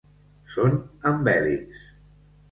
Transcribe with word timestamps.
Són 0.53 0.79
amb 1.09 1.29
hèlixs. 1.33 1.83